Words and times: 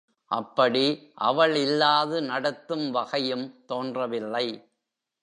அப்படி 0.31 1.11
அவள் 1.13 1.55
இல்லாது 1.55 2.21
நடத்தும் 2.21 2.91
வகையும் 2.91 3.45
தோன்றவில்லை. 3.65 4.47